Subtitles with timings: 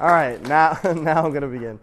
[0.00, 1.78] All right, now, now I'm going to begin.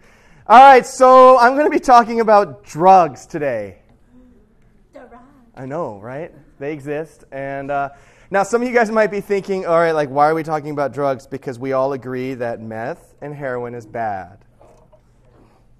[0.46, 3.78] All right, so I'm going to be talking about drugs today.
[5.54, 6.32] I know, right?
[6.58, 7.24] They exist.
[7.30, 7.90] And uh,
[8.30, 10.70] now some of you guys might be thinking, all right, like, why are we talking
[10.70, 11.26] about drugs?
[11.26, 14.38] Because we all agree that meth and heroin is bad.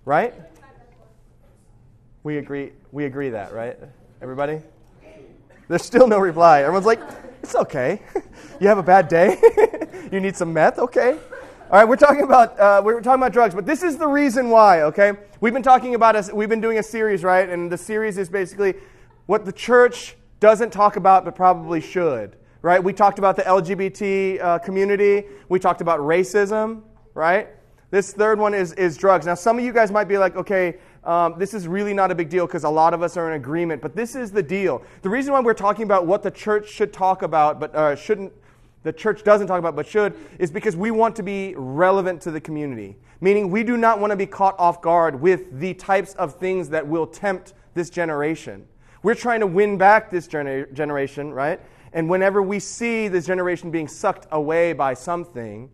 [0.05, 0.35] Right?
[2.23, 3.79] We agree, we agree that, right?
[4.23, 4.61] Everybody?
[5.69, 6.61] There's still no reply.
[6.61, 7.01] Everyone's like,
[7.43, 8.03] it's okay.
[8.61, 9.41] you have a bad day?
[10.13, 10.79] you need some meth?
[10.79, 11.19] Okay.
[11.71, 14.51] All right, we're talking about uh, we're talking about drugs, but this is the reason
[14.51, 14.83] why.
[14.83, 16.33] Okay, we've been talking about us.
[16.33, 17.49] we've been doing a series, right?
[17.49, 18.75] And the series is basically
[19.27, 22.35] what the church doesn't talk about, but probably should.
[22.61, 22.83] Right?
[22.83, 25.27] We talked about the LGBT uh, community.
[25.49, 26.83] We talked about racism.
[27.15, 27.51] Right?
[27.93, 29.25] This third one is is drugs.
[29.25, 30.79] Now, some of you guys might be like, okay.
[31.05, 33.41] Um, this is really not a big deal because a lot of us are in
[33.41, 34.83] agreement, but this is the deal.
[35.01, 38.35] The reason why we're talking about what the church should talk about, but uh, shouldn't
[38.83, 42.31] the church doesn't talk about but should is because we want to be relevant to
[42.31, 42.97] the community.
[43.21, 46.71] Meaning, we do not want to be caught off guard with the types of things
[46.71, 48.67] that will tempt this generation.
[49.03, 51.61] We're trying to win back this gener- generation, right?
[51.93, 55.71] And whenever we see this generation being sucked away by something,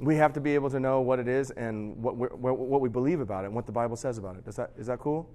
[0.00, 3.20] we have to be able to know what it is and what, what we believe
[3.20, 4.46] about it and what the Bible says about it.
[4.46, 5.28] Is that, is that cool?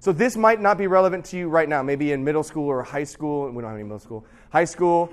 [0.00, 2.82] So this might not be relevant to you right now, maybe in middle school or
[2.84, 3.50] high school.
[3.50, 4.24] We don't have any middle school.
[4.50, 5.10] High school,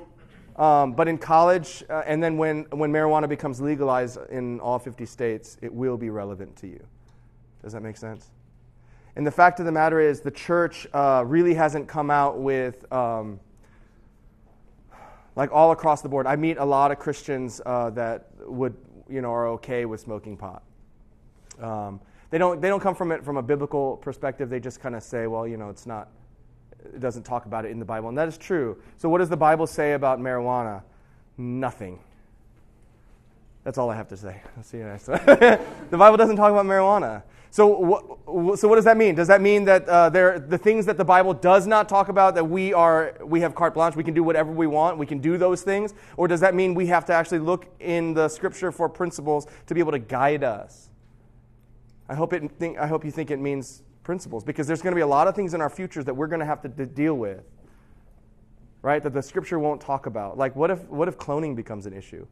[0.57, 5.05] um, but in college, uh, and then when, when marijuana becomes legalized in all 50
[5.05, 6.85] states, it will be relevant to you.
[7.63, 8.29] Does that make sense?
[9.15, 12.91] And the fact of the matter is, the church uh, really hasn't come out with,
[12.93, 13.39] um,
[15.35, 16.27] like all across the board.
[16.27, 18.75] I meet a lot of Christians uh, that would,
[19.09, 20.61] you know, are okay with smoking pot.
[21.59, 24.49] Um, they don't, they don't come from it from a biblical perspective.
[24.49, 26.09] They just kind of say, well, you know, it's not,
[26.83, 28.09] it doesn't talk about it in the Bible.
[28.09, 28.81] And that is true.
[28.97, 30.81] So, what does the Bible say about marijuana?
[31.37, 31.99] Nothing.
[33.63, 34.41] That's all I have to say.
[34.57, 35.25] I'll see you next time.
[35.25, 37.23] the Bible doesn't talk about marijuana.
[37.55, 39.15] So what, so what does that mean?
[39.15, 42.35] Does that mean that uh, there, the things that the Bible does not talk about
[42.35, 45.19] that we are we have carte blanche, we can do whatever we want, we can
[45.19, 48.73] do those things, or does that mean we have to actually look in the Scripture
[48.73, 50.89] for principles to be able to guide us?
[52.07, 54.95] I hope, it think, I hope you think it means principles because there's going to
[54.95, 56.85] be a lot of things in our futures that we're going to have to d-
[56.85, 57.43] deal with,
[58.81, 59.01] right?
[59.01, 60.37] That the scripture won't talk about.
[60.37, 62.27] Like, what if, what if cloning becomes an issue,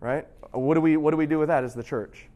[0.00, 0.26] right?
[0.52, 2.28] What do, we, what do we do with that as the church?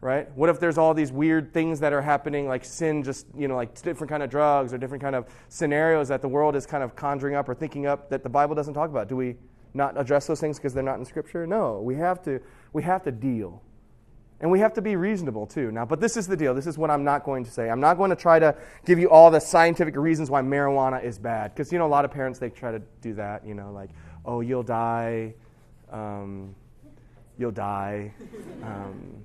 [0.00, 3.48] right what if there's all these weird things that are happening like sin just you
[3.48, 6.66] know like different kind of drugs or different kind of scenarios that the world is
[6.66, 9.34] kind of conjuring up or thinking up that the bible doesn't talk about do we
[9.74, 12.40] not address those things because they're not in scripture no we have to
[12.72, 13.60] we have to deal
[14.40, 15.72] and we have to be reasonable too.
[15.72, 16.54] Now, but this is the deal.
[16.54, 17.68] This is what I'm not going to say.
[17.68, 18.54] I'm not going to try to
[18.84, 21.52] give you all the scientific reasons why marijuana is bad.
[21.54, 23.90] Because, you know, a lot of parents, they try to do that, you know, like,
[24.24, 25.34] oh, you'll die.
[25.90, 26.54] Um,
[27.36, 28.12] you'll die.
[28.62, 29.24] Um,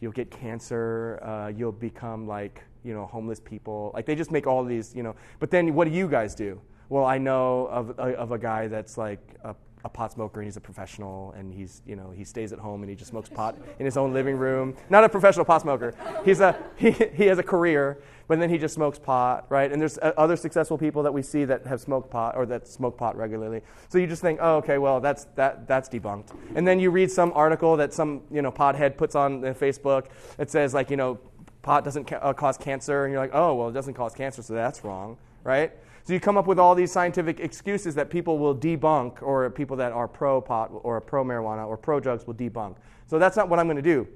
[0.00, 1.20] you'll get cancer.
[1.22, 3.92] Uh, you'll become like, you know, homeless people.
[3.94, 5.16] Like, they just make all these, you know.
[5.38, 6.60] But then what do you guys do?
[6.90, 9.54] Well, I know of, of a guy that's like a
[9.84, 12.82] a pot smoker and he's a professional and he's you know he stays at home
[12.82, 14.74] and he just smokes pot in his own living room.
[14.88, 15.94] Not a professional pot smoker.
[16.24, 19.70] He's a he, he has a career but then he just smokes pot right?
[19.70, 22.66] And there's uh, other successful people that we see that have smoked pot or that
[22.66, 23.60] smoke pot regularly.
[23.88, 26.34] So you just think oh okay well that's that that's debunked.
[26.54, 30.06] And then you read some article that some you know pothead puts on facebook
[30.38, 31.18] that says like you know
[31.60, 33.04] pot doesn't ca- uh, cause cancer.
[33.04, 35.72] And you're like oh well it doesn't cause cancer so that's wrong right
[36.04, 39.76] so you come up with all these scientific excuses that people will debunk, or people
[39.78, 42.76] that are pro pot or pro marijuana or pro drugs will debunk.
[43.06, 44.06] So that's not what I'm going to do.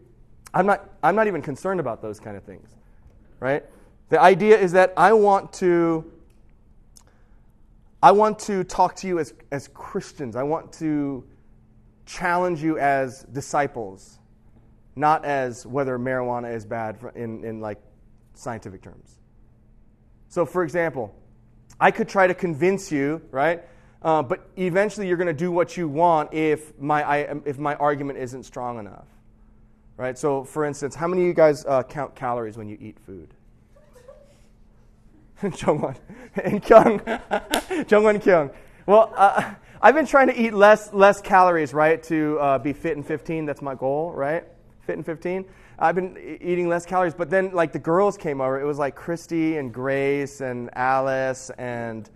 [0.53, 2.77] I'm not, I'm not even concerned about those kind of things,
[3.41, 3.65] right?
[4.11, 6.13] The idea is that I want to,
[8.03, 10.37] I want to talk to you as, as Christians.
[10.37, 11.25] I want to
[12.05, 14.19] challenge you as disciples,
[14.95, 17.79] not as whether marijuana is bad in, in like
[18.35, 19.19] scientific terms.
[20.29, 21.15] So, for example,
[21.81, 23.63] I could try to convince you, right?
[24.03, 27.75] Uh, but eventually you're going to do what you want if my, I, if my
[27.77, 29.07] argument isn't strong enough.
[29.97, 30.17] Right?
[30.17, 33.29] So, for instance, how many of you guys uh, count calories when you eat food?
[35.43, 35.97] Jungwon
[36.43, 37.01] and Kyung.
[37.89, 38.51] Jungwon Kyung.
[38.87, 42.97] Well, uh, I've been trying to eat less, less calories, right, to uh, be fit
[42.97, 43.47] in 15.
[43.47, 44.45] That's my goal, right?
[44.89, 45.45] Fit in 15.
[45.79, 47.13] I've been eating less calories.
[47.13, 48.59] But then, like, the girls came over.
[48.59, 52.09] It was like Christy and Grace and Alice and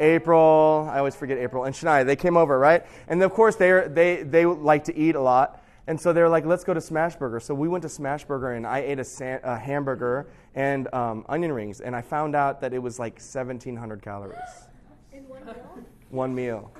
[0.00, 0.88] April.
[0.90, 2.04] I always forget April and Shania.
[2.04, 2.84] They came over, right?
[3.06, 5.62] And of course, they they they like to eat a lot.
[5.86, 7.40] And so they're like, let's go to Smashburger.
[7.40, 10.26] So we went to Smashburger, and I ate a, san- a hamburger
[10.56, 11.80] and um, onion rings.
[11.80, 14.38] And I found out that it was like 1,700 calories.
[15.12, 15.84] In one meal?
[16.10, 16.72] One meal.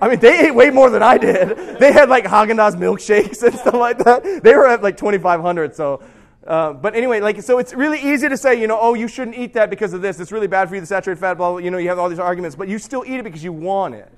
[0.00, 1.78] I mean, they ate way more than I did.
[1.78, 4.42] They had like Haagen Dazs milkshakes and stuff like that.
[4.42, 5.74] They were at like 2,500.
[5.74, 6.02] So,
[6.46, 9.36] uh, but anyway, like, so it's really easy to say, you know, oh, you shouldn't
[9.36, 10.20] eat that because of this.
[10.20, 11.58] It's really bad for you, the saturated fat, blah, blah.
[11.58, 13.94] You know, you have all these arguments, but you still eat it because you want
[13.94, 14.10] it,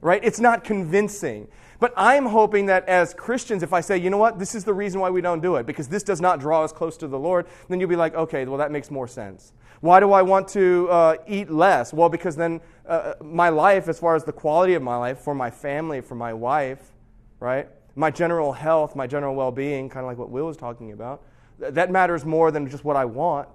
[0.00, 0.20] right?
[0.22, 1.48] It's not convincing.
[1.78, 4.72] But I'm hoping that as Christians, if I say, you know what, this is the
[4.72, 7.18] reason why we don't do it, because this does not draw us close to the
[7.18, 9.52] Lord, then you'll be like, okay, well, that makes more sense.
[9.80, 11.92] Why do I want to uh, eat less?
[11.92, 15.34] Well, because then uh, my life, as far as the quality of my life, for
[15.34, 16.92] my family, for my wife,
[17.40, 17.68] right?
[17.94, 21.22] My general health, my general well being, kind of like what Will was talking about,
[21.60, 23.48] th- that matters more than just what I want,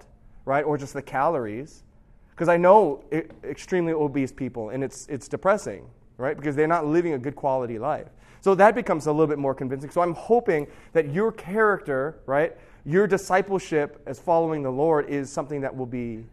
[0.44, 0.64] right?
[0.64, 1.82] Or just the calories.
[2.30, 5.86] Because I know I- extremely obese people, and it's, it's depressing,
[6.16, 6.36] right?
[6.36, 8.08] Because they're not living a good quality life.
[8.40, 9.90] So that becomes a little bit more convincing.
[9.90, 15.60] So I'm hoping that your character, right, your discipleship as following the Lord is something
[15.60, 16.24] that will be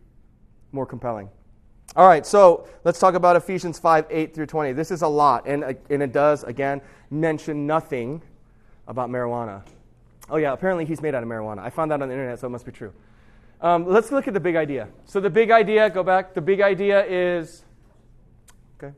[0.72, 1.30] more compelling.
[1.96, 4.74] All right, so let's talk about Ephesians 5 8 through 20.
[4.74, 8.22] This is a lot, and, uh, and it does, again, mention nothing
[8.88, 9.64] about marijuana.
[10.30, 11.60] Oh, yeah, apparently he's made out of marijuana.
[11.60, 12.94] I found that on the internet, so it must be true.
[13.62, 14.88] Um, let's look at the big idea.
[15.06, 16.34] So, the big idea, go back.
[16.34, 17.64] The big idea is.
[18.78, 18.94] Okay.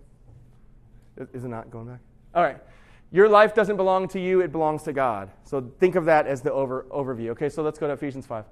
[1.33, 1.99] Is it not going back?
[2.35, 2.57] All right.
[3.11, 5.29] Your life doesn't belong to you, it belongs to God.
[5.43, 7.29] So think of that as the over, overview.
[7.31, 8.45] Okay, so let's go to Ephesians 5.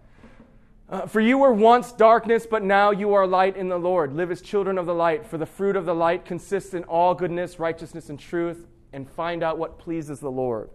[0.90, 4.14] Uh, for you were once darkness, but now you are light in the Lord.
[4.14, 7.14] Live as children of the light, for the fruit of the light consists in all
[7.14, 10.70] goodness, righteousness, and truth, and find out what pleases the Lord.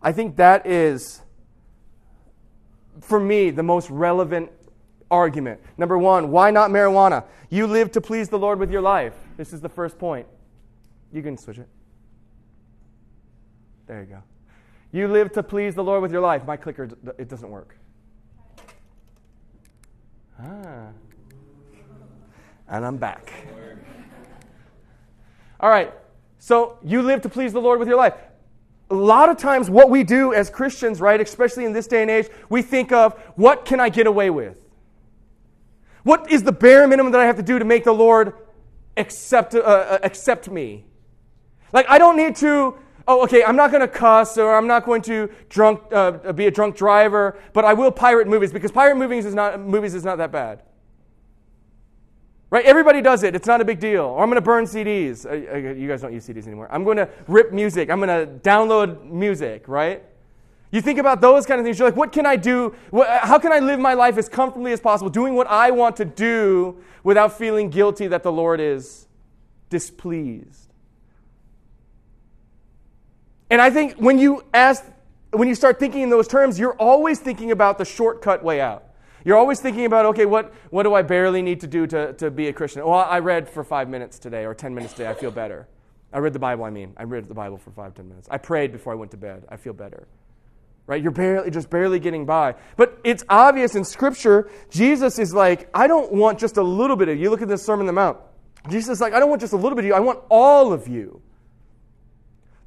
[0.00, 1.20] I think that is,
[3.00, 4.52] for me, the most relevant
[5.10, 5.60] argument.
[5.76, 7.24] Number one, why not marijuana?
[7.50, 9.14] You live to please the Lord with your life.
[9.36, 10.26] This is the first point.
[11.12, 11.68] You can switch it.
[13.88, 14.22] There you go.
[14.92, 16.44] You live to please the Lord with your life.
[16.46, 17.74] My clicker, it doesn't work.
[20.38, 20.88] Ah.
[22.68, 23.32] And I'm back.
[25.58, 25.92] All right.
[26.38, 28.12] So you live to please the Lord with your life.
[28.90, 32.10] A lot of times, what we do as Christians, right, especially in this day and
[32.10, 34.66] age, we think of what can I get away with?
[36.02, 38.34] What is the bare minimum that I have to do to make the Lord
[38.98, 40.84] accept, uh, uh accept me?
[41.72, 42.76] Like, I don't need to
[43.08, 46.46] oh, okay, I'm not going to cuss or I'm not going to drunk, uh, be
[46.46, 50.04] a drunk driver, but I will pirate movies because pirate movies is not, movies is
[50.04, 50.62] not that bad.
[52.50, 52.64] Right?
[52.64, 53.34] Everybody does it.
[53.34, 54.04] It's not a big deal.
[54.04, 55.24] Or I'm going to burn CDs.
[55.78, 56.68] You guys don't use CDs anymore.
[56.70, 57.90] I'm going to rip music.
[57.90, 60.02] I'm going to download music, right?
[60.70, 61.78] You think about those kind of things.
[61.78, 62.74] You're like, what can I do?
[62.92, 66.04] How can I live my life as comfortably as possible, doing what I want to
[66.04, 69.06] do without feeling guilty that the Lord is
[69.70, 70.67] displeased?
[73.50, 74.84] And I think when you ask,
[75.32, 78.84] when you start thinking in those terms, you're always thinking about the shortcut way out.
[79.24, 82.30] You're always thinking about, okay, what, what do I barely need to do to, to
[82.30, 82.84] be a Christian?
[82.84, 85.10] Well, I read for five minutes today or 10 minutes today.
[85.10, 85.68] I feel better.
[86.12, 86.94] I read the Bible, I mean.
[86.96, 88.28] I read the Bible for five, ten minutes.
[88.30, 89.44] I prayed before I went to bed.
[89.48, 90.08] I feel better.
[90.86, 91.02] Right?
[91.02, 92.54] You're barely, just barely getting by.
[92.76, 97.08] But it's obvious in Scripture, Jesus is like, I don't want just a little bit
[97.08, 97.24] of you.
[97.24, 98.16] You look at this Sermon on the Mount.
[98.70, 99.94] Jesus is like, I don't want just a little bit of you.
[99.94, 101.20] I want all of you.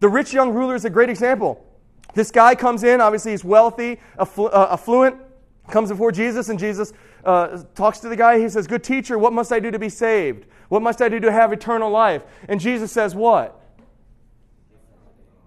[0.01, 1.63] The rich young ruler is a great example.
[2.15, 5.15] This guy comes in, obviously he's wealthy, afflu- uh, affluent,
[5.69, 6.91] comes before Jesus, and Jesus
[7.23, 8.39] uh, talks to the guy.
[8.39, 10.47] He says, Good teacher, what must I do to be saved?
[10.69, 12.23] What must I do to have eternal life?
[12.49, 13.57] And Jesus says, What?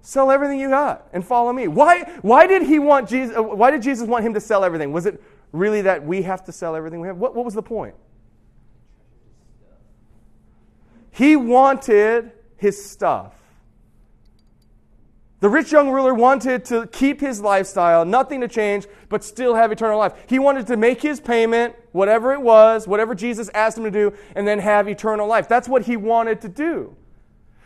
[0.03, 1.67] Sell everything you got and follow me.
[1.67, 4.93] Why, why did he want Jesus, uh, why did Jesus want him to sell everything?
[4.93, 7.17] Was it really that we have to sell everything we have?
[7.17, 7.95] What, what was the point?
[11.11, 13.35] He wanted his stuff.
[15.41, 19.73] The rich young ruler wanted to keep his lifestyle, nothing to change, but still have
[19.73, 20.15] eternal life.
[20.27, 24.13] He wanted to make his payment, whatever it was, whatever Jesus asked him to do,
[24.35, 25.49] and then have eternal life.
[25.49, 26.97] That's what he wanted to do.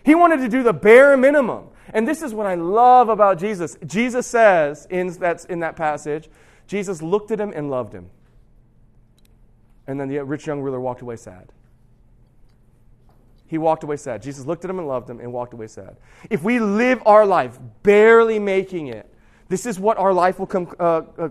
[0.04, 1.68] He wanted to do the bare minimum.
[1.94, 3.76] And this is what I love about Jesus.
[3.86, 6.28] Jesus says in that, in that passage,
[6.66, 8.10] Jesus looked at him and loved him.
[9.86, 11.52] And then the rich young ruler walked away sad
[13.48, 14.22] he walked away sad.
[14.22, 15.96] Jesus looked at him and loved him and walked away sad.
[16.30, 19.12] If we live our life barely making it,
[19.48, 21.28] this is what our life will come, uh, uh,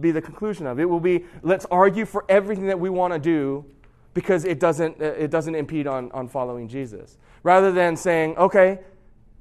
[0.00, 0.80] be the conclusion of.
[0.80, 3.66] It will be let's argue for everything that we want to do
[4.14, 7.18] because it doesn't, uh, it doesn't impede on, on following Jesus.
[7.42, 8.78] Rather than saying, okay,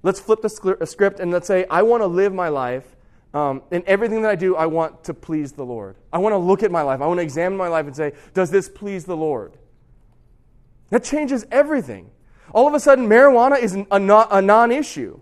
[0.03, 0.49] let's flip the
[0.85, 2.97] script and let's say, I want to live my life.
[3.33, 5.95] Um, and everything that I do, I want to please the Lord.
[6.11, 6.99] I want to look at my life.
[6.99, 9.53] I want to examine my life and say, does this please the Lord?
[10.91, 12.11] That changes everything.
[12.53, 13.99] All of a sudden, marijuana is a
[14.41, 15.19] non issue,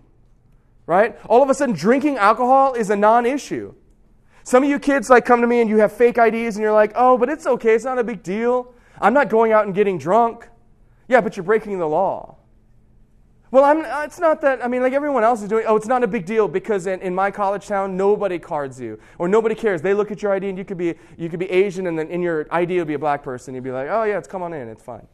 [0.86, 1.18] right?
[1.26, 3.74] All of a sudden, drinking alcohol is a non issue.
[4.42, 6.72] Some of you kids like come to me and you have fake IDs and you're
[6.72, 8.74] like, oh, but it's okay, it's not a big deal.
[9.00, 10.48] I'm not going out and getting drunk.
[11.08, 12.36] Yeah, but you're breaking the law.
[13.52, 15.88] Well, I'm, uh, it's not that, I mean, like everyone else is doing, oh, it's
[15.88, 19.56] not a big deal because in, in my college town, nobody cards you or nobody
[19.56, 19.82] cares.
[19.82, 22.08] They look at your ID and you could be, you could be Asian and then
[22.08, 23.54] in your ID you'll be a black person.
[23.54, 25.06] You'd be like, oh, yeah, it's come on in, it's fine.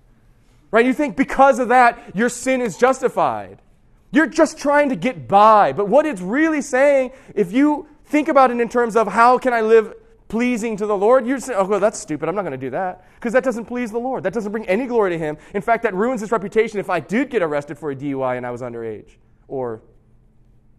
[0.76, 0.85] Right?
[0.85, 3.62] You think because of that, your sin is justified.
[4.11, 5.73] You're just trying to get by.
[5.73, 9.54] But what it's really saying, if you think about it in terms of how can
[9.54, 9.95] I live
[10.28, 12.28] pleasing to the Lord, you say, oh, well, that's stupid.
[12.28, 13.06] I'm not going to do that.
[13.14, 14.23] Because that doesn't please the Lord.
[14.23, 15.38] That doesn't bring any glory to Him.
[15.54, 18.45] In fact, that ruins His reputation if I did get arrested for a DUI and
[18.45, 19.12] I was underage
[19.49, 19.80] or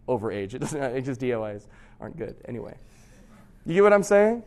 [0.06, 0.54] overage.
[0.54, 1.66] It doesn't, it's just DUIs
[2.00, 2.36] aren't good.
[2.44, 2.76] Anyway,
[3.66, 4.44] you get what I'm saying?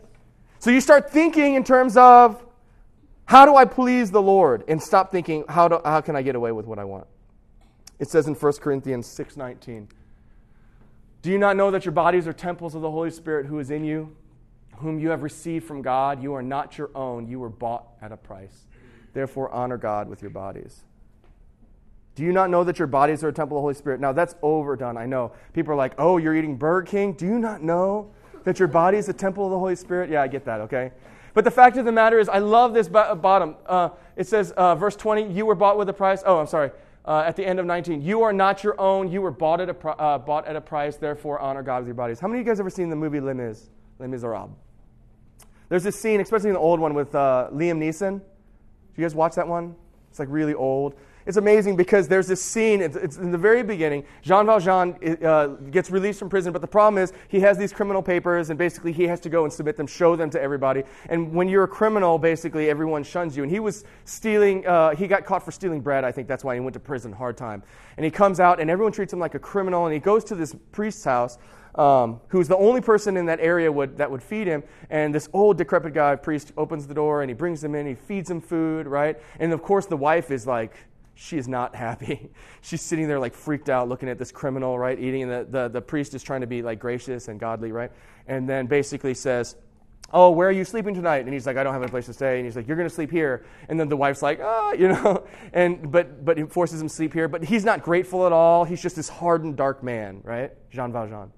[0.59, 2.41] So you start thinking in terms of
[3.31, 6.35] how do I please the Lord and stop thinking, how, do, how can I get
[6.35, 7.07] away with what I want?
[7.97, 9.87] It says in 1 Corinthians 6.19,
[11.21, 13.71] Do you not know that your bodies are temples of the Holy Spirit who is
[13.71, 14.13] in you,
[14.79, 16.21] whom you have received from God?
[16.21, 17.25] You are not your own.
[17.25, 18.65] You were bought at a price.
[19.13, 20.83] Therefore, honor God with your bodies.
[22.15, 24.01] Do you not know that your bodies are a temple of the Holy Spirit?
[24.01, 25.31] Now, that's overdone, I know.
[25.53, 27.13] People are like, oh, you're eating Burger King?
[27.13, 28.11] Do you not know
[28.43, 30.09] that your body is a temple of the Holy Spirit?
[30.09, 30.91] Yeah, I get that, okay?
[31.33, 33.55] But the fact of the matter is, I love this bottom.
[33.65, 36.23] Uh, it says, uh, verse 20, you were bought with a price.
[36.25, 36.71] Oh, I'm sorry
[37.05, 38.01] uh, at the end of 19.
[38.01, 39.11] You are not your own.
[39.11, 40.97] You were bought at, a, uh, bought at a price.
[40.97, 42.19] Therefore, honor God with your bodies.
[42.19, 43.69] How many of you guys ever seen the movie Les Mis?
[43.99, 44.51] Les Miserables.
[45.69, 48.19] There's this scene, especially in the old one with uh, Liam Neeson.
[48.19, 49.75] Do you guys watch that one?
[50.09, 53.63] It's like really old it's amazing because there's this scene, it's, it's in the very
[53.63, 54.03] beginning.
[54.21, 58.01] Jean Valjean uh, gets released from prison, but the problem is he has these criminal
[58.01, 60.83] papers, and basically he has to go and submit them, show them to everybody.
[61.09, 63.43] And when you're a criminal, basically everyone shuns you.
[63.43, 66.03] And he was stealing, uh, he got caught for stealing bread.
[66.03, 67.63] I think that's why he went to prison, hard time.
[67.97, 70.35] And he comes out, and everyone treats him like a criminal, and he goes to
[70.35, 71.37] this priest's house.
[71.75, 74.61] Um, who's the only person in that area would, that would feed him.
[74.89, 77.87] And this old decrepit guy, priest, opens the door and he brings him in.
[77.87, 79.17] He feeds him food, right?
[79.39, 80.73] And of course, the wife is like,
[81.21, 82.31] she is not happy.
[82.61, 85.23] She's sitting there like freaked out looking at this criminal, right, eating.
[85.23, 87.91] And the, the, the priest is trying to be like gracious and godly, right?
[88.27, 89.55] And then basically says,
[90.13, 91.23] Oh, where are you sleeping tonight?
[91.23, 92.37] And he's like, I don't have any place to stay.
[92.37, 93.45] And he's like, You're going to sleep here.
[93.69, 96.93] And then the wife's like, Oh, you know, and but but he forces him to
[96.93, 97.27] sleep here.
[97.27, 98.63] But he's not grateful at all.
[98.63, 100.51] He's just this hardened, dark man, right?
[100.71, 101.31] Jean Valjean.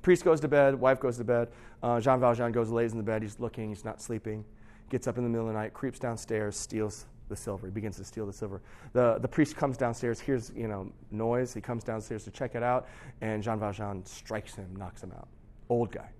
[0.00, 1.48] Priest goes to bed, wife goes to bed.
[1.82, 3.20] Uh, Jean Valjean goes, lays in the bed.
[3.20, 4.46] He's looking, he's not sleeping.
[4.88, 7.66] Gets up in the middle of the night, creeps downstairs, steals the silver.
[7.66, 8.60] He begins to steal the silver.
[8.92, 11.54] The, the priest comes downstairs, hears you know noise.
[11.54, 12.88] He comes downstairs to check it out,
[13.20, 15.28] and Jean Valjean strikes him, knocks him out.
[15.68, 16.10] Old guy.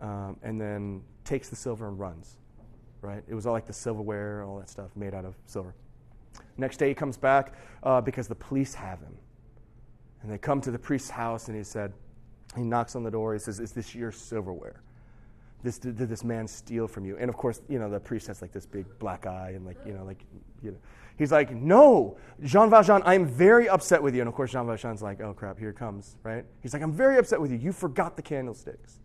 [0.00, 2.36] Um, and then takes the silver and runs.
[3.00, 3.22] Right?
[3.28, 5.74] It was all like the silverware, all that stuff made out of silver.
[6.56, 9.16] Next day he comes back uh, because the police have him.
[10.22, 11.92] And they come to the priest's house, and he said,
[12.56, 13.32] he knocks on the door.
[13.32, 14.82] He says, Is this your silverware?
[15.62, 17.16] This did, did, this man steal from you?
[17.18, 19.78] And of course, you know, the priest has like this big black eye and like,
[19.86, 20.24] you know, like,
[20.62, 20.78] you know.
[21.16, 24.22] He's like, no, Jean Valjean, I'm very upset with you.
[24.22, 26.44] And of course, Jean Valjean's like, oh crap, here comes, right?
[26.60, 27.58] He's like, I'm very upset with you.
[27.58, 29.01] You forgot the candlesticks.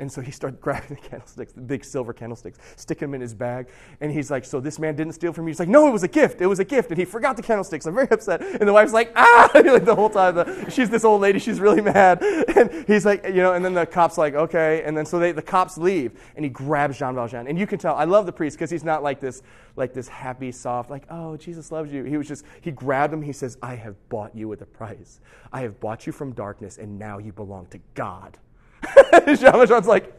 [0.00, 3.34] And so he started grabbing the candlesticks, the big silver candlesticks, sticking them in his
[3.34, 3.68] bag.
[4.00, 5.50] And he's like, So this man didn't steal from you?
[5.50, 6.40] He's like, No, it was a gift.
[6.40, 6.90] It was a gift.
[6.90, 7.86] And he forgot the candlesticks.
[7.86, 8.40] I'm very upset.
[8.42, 9.50] And the wife's like, Ah!
[9.54, 11.38] like the whole time, the, she's this old lady.
[11.38, 12.22] She's really mad.
[12.50, 14.82] And he's like, You know, and then the cop's like, Okay.
[14.84, 16.18] And then so they, the cops leave.
[16.34, 17.46] And he grabs Jean Valjean.
[17.46, 19.42] And you can tell, I love the priest because he's not like this,
[19.76, 22.04] like this happy, soft, like, Oh, Jesus loves you.
[22.04, 23.22] He was just, he grabbed him.
[23.22, 25.20] He says, I have bought you with a price.
[25.52, 28.38] I have bought you from darkness, and now you belong to God.
[29.26, 30.12] Jean Valjean's like,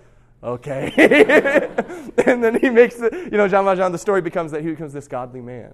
[0.44, 0.91] okay.
[2.25, 4.94] and then he makes it, you know, Jean Valjean, the story becomes that he becomes
[4.94, 5.74] this godly man.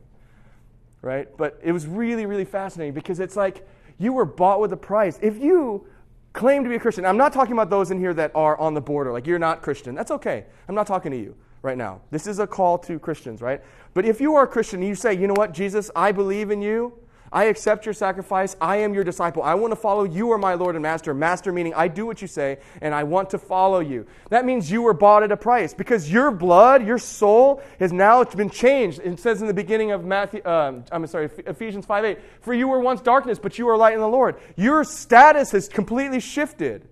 [1.01, 1.27] Right?
[1.37, 3.67] But it was really, really fascinating because it's like
[3.99, 5.19] you were bought with a price.
[5.21, 5.87] If you
[6.33, 8.73] claim to be a Christian, I'm not talking about those in here that are on
[8.73, 9.95] the border, like you're not Christian.
[9.95, 10.45] That's okay.
[10.67, 12.01] I'm not talking to you right now.
[12.11, 13.61] This is a call to Christians, right?
[13.93, 16.51] But if you are a Christian and you say, you know what, Jesus, I believe
[16.51, 16.93] in you,
[17.31, 18.55] I accept your sacrifice.
[18.61, 19.43] I am your disciple.
[19.43, 21.13] I want to follow you are my Lord and Master.
[21.13, 24.05] Master meaning I do what you say and I want to follow you.
[24.29, 28.23] That means you were bought at a price because your blood, your soul has now
[28.23, 29.01] been changed.
[29.03, 32.67] It says in the beginning of Matthew, um, I'm sorry, Ephesians 5 8, for you
[32.67, 34.35] were once darkness, but you are light in the Lord.
[34.55, 36.87] Your status has completely shifted.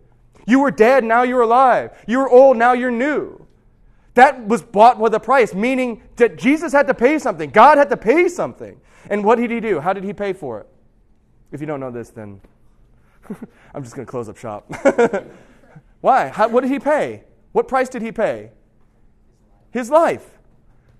[0.48, 1.92] You were dead, now you're alive.
[2.08, 3.46] You were old, now you're new.
[4.16, 7.50] That was bought with a price, meaning that Jesus had to pay something.
[7.50, 8.80] God had to pay something.
[9.10, 9.80] And what did he do?
[9.80, 10.68] How did he pay for it?
[11.52, 12.42] If you don't know this, then
[13.74, 14.72] I'm just going to close up shop.
[16.02, 16.28] Why?
[16.30, 17.24] How, what did he pay?
[17.52, 18.52] What price did he pay?
[19.72, 20.38] His life.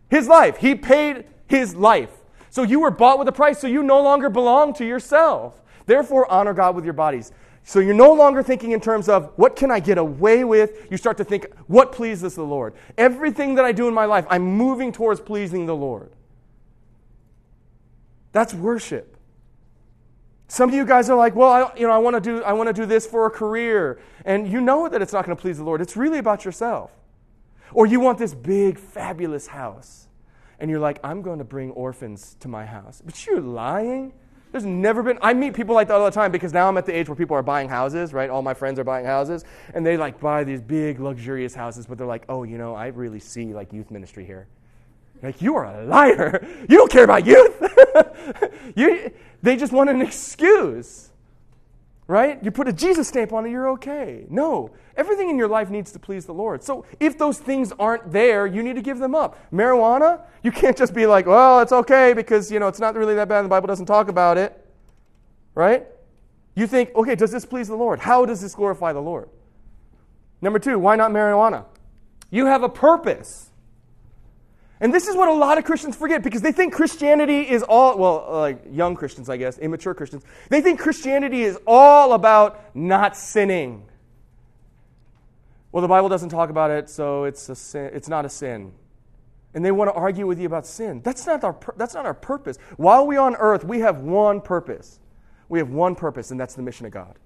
[0.10, 0.58] His life.
[0.58, 2.12] He paid his life.
[2.50, 5.62] So you were bought with a price, so you no longer belong to yourself.
[5.86, 7.32] Therefore, honor God with your bodies.
[7.64, 10.88] So you're no longer thinking in terms of what can I get away with?
[10.92, 12.76] You start to think, what pleases the Lord?
[12.98, 16.12] Everything that I do in my life, I'm moving towards pleasing the Lord.
[18.36, 19.16] That's worship.
[20.50, 22.52] Some of you guys are like, well, I, you know, I want to do, I
[22.52, 25.42] want to do this for a career, and you know that it's not going to
[25.42, 25.80] please the Lord.
[25.80, 26.92] It's really about yourself.
[27.72, 30.10] Or you want this big, fabulous house,
[30.60, 33.02] and you're like, I'm going to bring orphans to my house.
[33.06, 34.12] But you're lying.
[34.52, 36.86] There's never been, I meet people like that all the time because now I'm at
[36.86, 38.30] the age where people are buying houses, right?
[38.30, 41.98] All my friends are buying houses, and they like buy these big, luxurious houses, but
[41.98, 44.50] they're like, oh, you know, I really see like youth ministry here.
[45.22, 46.46] Like, you are a liar.
[46.70, 47.62] You don't care about youth.
[48.76, 51.12] you, they just want an excuse,
[52.08, 52.44] right?
[52.44, 54.26] You put a Jesus stamp on it, you're okay.
[54.30, 56.64] No, everything in your life needs to please the Lord.
[56.64, 59.38] So if those things aren't there, you need to give them up.
[59.52, 63.14] Marijuana, you can't just be like, well, it's okay because, you know, it's not really
[63.16, 64.66] that bad and the Bible doesn't talk about it,
[65.54, 65.86] right?
[66.56, 68.00] You think, okay, does this please the Lord?
[68.00, 69.30] How does this glorify the Lord?
[70.42, 71.66] Number two, why not marijuana?
[72.32, 73.52] You have a purpose.
[74.82, 77.98] And this is what a lot of Christians forget because they think Christianity is all,
[77.98, 82.76] well, uh, like young Christians, I guess, immature Christians, they think Christianity is all about
[82.76, 83.86] not sinning.
[85.72, 88.74] Well, the Bible doesn't talk about it, so it's, a sin, it's not a sin.
[89.54, 91.02] And they want to argue with you about sin.
[91.02, 92.58] That's not, our, that's not our purpose.
[92.76, 95.00] While we're on earth, we have one purpose.
[95.48, 97.18] We have one purpose, and that's the mission of God.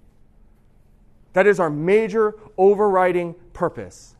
[1.34, 4.16] That is our major overriding purpose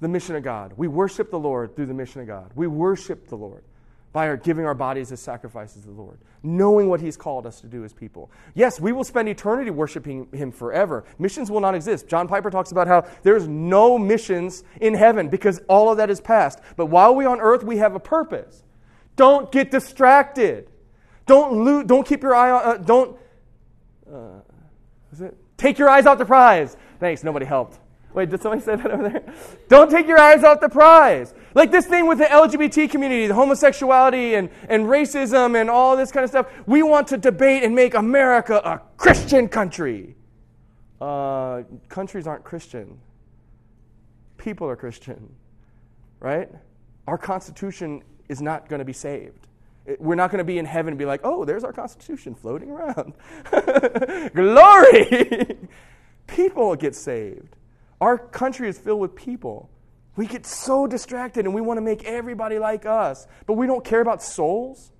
[0.00, 0.72] the mission of God.
[0.76, 2.52] We worship the Lord through the mission of God.
[2.54, 3.64] We worship the Lord
[4.12, 7.60] by our giving our bodies as sacrifices to the Lord, knowing what He's called us
[7.60, 8.30] to do as people.
[8.54, 11.04] Yes, we will spend eternity worshiping Him forever.
[11.18, 12.08] Missions will not exist.
[12.08, 16.20] John Piper talks about how there's no missions in heaven because all of that is
[16.20, 16.60] past.
[16.76, 18.62] But while we're on earth, we have a purpose.
[19.16, 20.70] Don't get distracted.
[21.26, 23.18] Don't lose, don't keep your eye on, uh, don't,
[24.10, 24.40] uh,
[25.12, 25.36] is it?
[25.58, 26.76] Take your eyes off the prize.
[26.98, 27.78] Thanks, nobody helped.
[28.14, 29.34] Wait, did somebody say that over there?
[29.68, 31.34] Don't take your eyes off the prize.
[31.54, 36.10] Like this thing with the LGBT community, the homosexuality and, and racism and all this
[36.10, 36.46] kind of stuff.
[36.66, 40.16] We want to debate and make America a Christian country.
[41.00, 42.98] Uh, countries aren't Christian,
[44.36, 45.32] people are Christian,
[46.18, 46.48] right?
[47.06, 49.46] Our Constitution is not going to be saved.
[49.98, 52.70] We're not going to be in heaven and be like, oh, there's our Constitution floating
[52.70, 53.14] around.
[54.34, 55.56] Glory!
[56.26, 57.56] people get saved.
[58.00, 59.70] Our country is filled with people.
[60.16, 63.84] We get so distracted and we want to make everybody like us, but we don't
[63.84, 64.92] care about souls.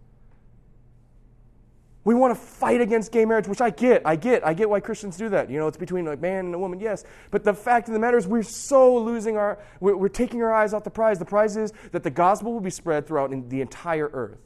[2.05, 4.07] We want to fight against gay marriage, which I get.
[4.07, 4.47] I get.
[4.47, 5.51] I get why Christians do that.
[5.51, 7.05] You know, it's between a man and a woman, yes.
[7.31, 10.51] But the fact of the matter is, we're so losing our, we're, we're taking our
[10.51, 11.19] eyes off the prize.
[11.19, 14.39] The prize is that the gospel will be spread throughout the entire earth.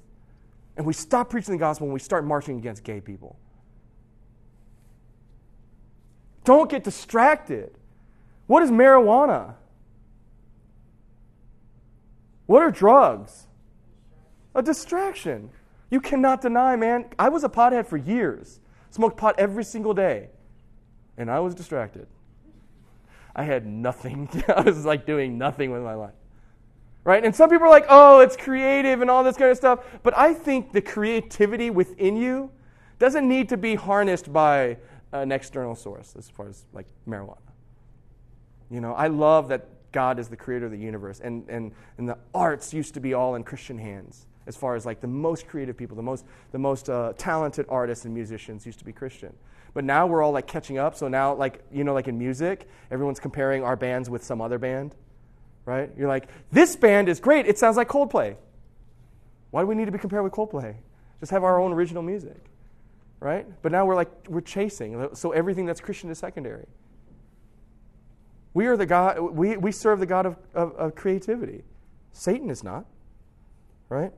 [0.77, 3.39] And we stop preaching the gospel when we start marching against gay people.
[6.45, 7.79] Don't get distracted.
[8.47, 9.55] What is marijuana?
[12.47, 13.47] What are drugs?
[14.55, 15.51] A distraction.
[15.91, 17.07] You cannot deny, man.
[17.19, 20.29] I was a pothead for years, smoked pot every single day,
[21.17, 22.07] and I was distracted.
[23.35, 24.29] I had nothing.
[24.49, 26.15] I was like doing nothing with my life.
[27.05, 27.25] Right?
[27.25, 29.81] And some people are like, oh, it's creative and all this kind of stuff.
[30.03, 32.51] But I think the creativity within you
[32.99, 34.77] doesn't need to be harnessed by
[35.11, 37.39] an external source as far as like marijuana.
[38.73, 42.09] You know, I love that God is the creator of the universe, and, and, and
[42.09, 45.47] the arts used to be all in Christian hands as far as like the most
[45.47, 49.33] creative people, the most, the most uh, talented artists and musicians used to be Christian.
[49.75, 50.95] But now we're all like catching up.
[50.95, 54.59] So now, like, you know, like in music, everyone's comparing our bands with some other
[54.59, 54.95] band,
[55.65, 55.91] right?
[55.97, 57.47] You're like, this band is great.
[57.47, 58.37] It sounds like Coldplay.
[59.51, 60.75] Why do we need to be compared with Coldplay?
[61.21, 62.41] Just have our own original music,
[63.21, 63.47] right?
[63.63, 65.09] But now we're like, we're chasing.
[65.15, 66.67] So everything that's Christian is secondary.
[68.55, 71.65] We are the God, we, we serve the God of, of, of creativity.
[72.13, 72.85] Satan is not,
[73.89, 74.13] right?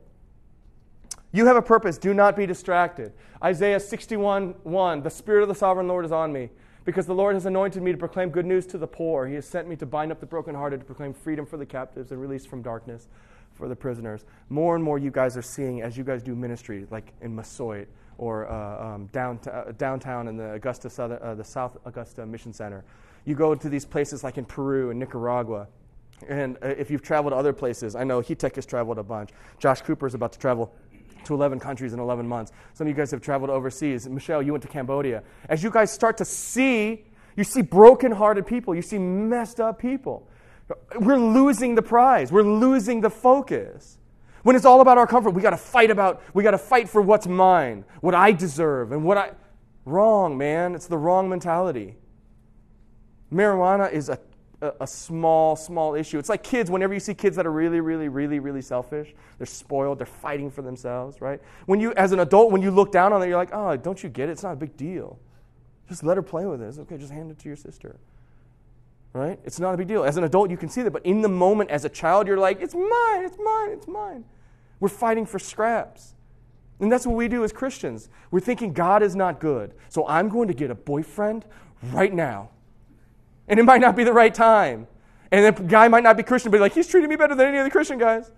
[1.33, 1.99] You have a purpose.
[1.99, 3.13] Do not be distracted.
[3.43, 6.51] Isaiah 61 1 The Spirit of the sovereign Lord is on me,
[6.85, 9.27] because the Lord has anointed me to proclaim good news to the poor.
[9.27, 12.11] He has sent me to bind up the brokenhearted, to proclaim freedom for the captives
[12.11, 13.09] and release from darkness
[13.53, 14.25] for the prisoners.
[14.49, 17.89] More and more, you guys are seeing as you guys do ministry, like in Massasoit
[18.19, 22.53] or uh, um, downtown, uh, downtown in the Augusta, Southern, uh, the South Augusta Mission
[22.53, 22.85] Center
[23.25, 25.69] you go to these places like in Peru and Nicaragua.
[26.29, 29.31] And uh, if you've traveled to other places, I know Hetek has traveled a bunch.
[29.59, 30.73] Josh Cooper is about to travel
[31.25, 32.53] to 11 countries in 11 months.
[32.75, 34.09] Some of you guys have traveled overseas.
[34.09, 35.23] Michelle, you went to Cambodia.
[35.49, 37.05] As you guys start to see,
[37.37, 40.29] you see broken-hearted people, you see messed up people.
[40.99, 42.31] We're losing the prize.
[42.33, 43.99] We're losing the focus.
[44.43, 46.89] When it's all about our comfort, we got to fight about, we got to fight
[46.89, 49.33] for what's mine, what I deserve, and what I.
[49.87, 50.75] Wrong, man.
[50.75, 51.97] It's the wrong mentality.
[53.35, 54.19] Marijuana is a,
[54.63, 56.19] a, a, small, small issue.
[56.19, 59.47] It's like kids, whenever you see kids that are really, really, really, really selfish, they're
[59.47, 61.41] spoiled, they're fighting for themselves, right?
[61.67, 64.03] When you, as an adult, when you look down on it, you're like, oh, don't
[64.03, 64.33] you get it?
[64.33, 65.19] It's not a big deal.
[65.89, 66.67] Just let her play with it.
[66.67, 67.97] It's okay, just hand it to your sister.
[69.13, 69.39] Right?
[69.45, 70.05] It's not a big deal.
[70.05, 72.39] As an adult, you can see that, but in the moment, as a child, you're
[72.39, 74.25] like, it's mine, it's mine, it's mine.
[74.81, 76.15] We're fighting for scraps.
[76.81, 78.09] And that's what we do as Christians.
[78.31, 79.75] We're thinking God is not good.
[79.89, 81.45] So I'm going to get a boyfriend
[81.93, 82.51] right now.
[83.49, 84.87] And it might not be the right time.
[85.31, 87.59] And the guy might not be Christian, but like, he's treating me better than any
[87.59, 88.31] other Christian guys.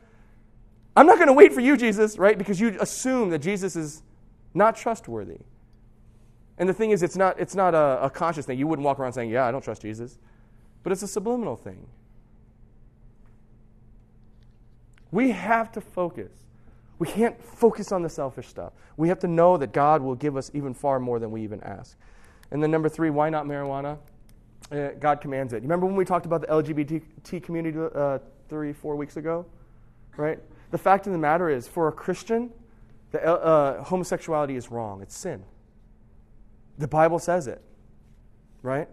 [0.96, 2.38] I'm not going to wait for you, Jesus, right?
[2.38, 4.02] Because you assume that Jesus is
[4.54, 5.40] not trustworthy.
[6.58, 8.58] And the thing is, it's not, it's not a, a conscious thing.
[8.58, 10.18] You wouldn't walk around saying, Yeah, I don't trust Jesus.
[10.82, 11.86] But it's a subliminal thing.
[15.10, 16.32] We have to focus.
[16.98, 18.72] We can't focus on the selfish stuff.
[18.96, 21.60] We have to know that God will give us even far more than we even
[21.62, 21.96] ask.
[22.50, 23.98] And then, number three, why not marijuana?
[24.70, 25.56] Uh, God commands it.
[25.56, 29.46] You remember when we talked about the LGBT community uh, three, four weeks ago?
[30.16, 30.38] Right?
[30.70, 32.50] The fact of the matter is, for a Christian,
[33.12, 35.02] the, uh, homosexuality is wrong.
[35.02, 35.44] It's sin.
[36.78, 37.62] The Bible says it.
[38.62, 38.88] Right?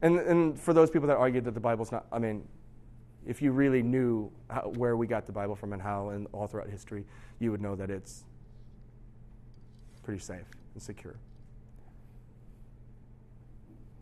[0.00, 2.46] And, and for those people that argue that the Bible's not, I mean,
[3.26, 6.46] if you really knew how, where we got the Bible from and how, and all
[6.46, 7.04] throughout history,
[7.40, 8.24] you would know that it's
[10.02, 11.16] pretty safe and secure.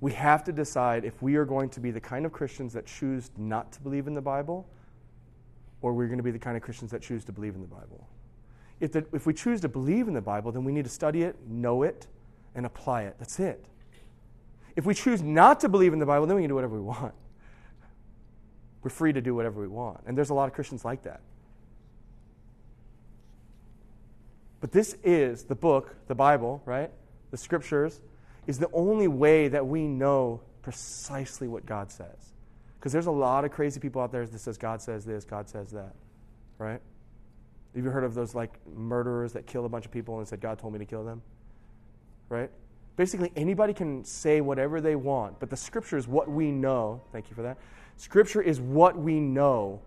[0.00, 2.86] We have to decide if we are going to be the kind of Christians that
[2.86, 4.68] choose not to believe in the Bible
[5.80, 7.66] or we're going to be the kind of Christians that choose to believe in the
[7.66, 8.08] Bible.
[8.80, 11.22] If, the, if we choose to believe in the Bible, then we need to study
[11.22, 12.06] it, know it,
[12.54, 13.16] and apply it.
[13.18, 13.64] That's it.
[14.74, 16.82] If we choose not to believe in the Bible, then we can do whatever we
[16.82, 17.14] want.
[18.82, 20.00] We're free to do whatever we want.
[20.06, 21.20] And there's a lot of Christians like that.
[24.60, 26.90] But this is the book, the Bible, right?
[27.30, 28.00] The scriptures
[28.46, 32.34] is the only way that we know precisely what God says.
[32.78, 35.48] Because there's a lot of crazy people out there that says God says this, God
[35.48, 35.94] says that,
[36.58, 36.80] right?
[37.74, 40.40] Have you heard of those like murderers that kill a bunch of people and said
[40.40, 41.20] God told me to kill them?
[42.28, 42.50] Right?
[42.96, 47.02] Basically, anybody can say whatever they want, but the scripture is what we know.
[47.12, 47.58] Thank you for that.
[47.96, 49.80] Scripture is what we know.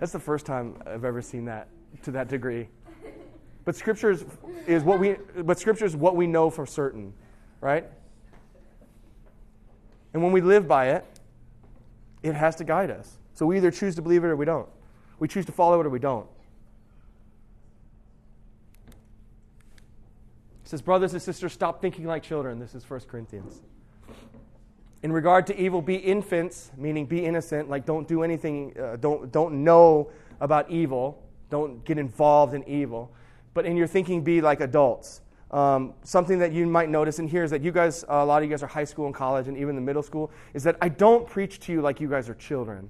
[0.00, 1.68] That's the first time I've ever seen that
[2.02, 2.68] to that degree.
[3.64, 4.24] But scripture is,
[4.66, 7.12] is what we but scripture is what we know for certain,
[7.60, 7.84] right?
[10.12, 11.04] And when we live by it,
[12.22, 13.18] it has to guide us.
[13.34, 14.68] So we either choose to believe it or we don't.
[15.18, 16.26] We choose to follow it or we don't.
[20.64, 22.58] It says, Brothers and sisters, stop thinking like children.
[22.58, 23.62] This is 1 Corinthians.
[25.02, 29.32] In regard to evil, be infants, meaning be innocent, like don't do anything, uh, don't,
[29.32, 31.20] don't know about evil,
[31.50, 33.12] don't get involved in evil
[33.54, 35.20] but in your thinking, be like adults.
[35.50, 38.48] Um, something that you might notice in here is that you guys, a lot of
[38.48, 40.88] you guys are high school and college and even the middle school, is that I
[40.88, 42.88] don't preach to you like you guys are children.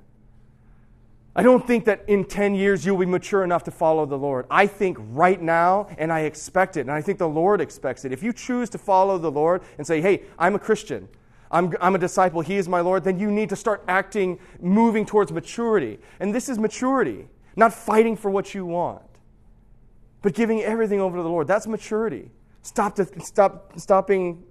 [1.35, 4.47] I don't think that in 10 years you'll be mature enough to follow the Lord.
[4.51, 8.13] I think right now, and I expect it, and I think the Lord expects it.
[8.13, 11.09] If you choose to follow the Lord and say, hey, I'm a Christian,
[11.51, 15.05] I'm, I'm a disciple, He is my Lord, then you need to start acting, moving
[15.05, 15.99] towards maturity.
[16.21, 19.03] And this is maturity, not fighting for what you want
[20.23, 21.49] but giving everything over to the Lord.
[21.49, 22.31] That's maturity.
[22.63, 24.45] Stop, to, stop, stopping,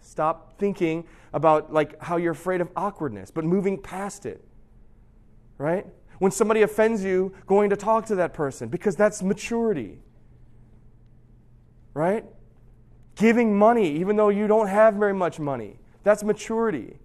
[0.00, 4.42] stop thinking about like how you're afraid of awkwardness, but moving past it.
[5.58, 5.86] Right?
[6.18, 9.98] When somebody offends you, going to talk to that person because that's maturity.
[11.92, 12.24] Right?
[13.16, 15.78] Giving money even though you don't have very much money.
[16.04, 16.98] That's maturity.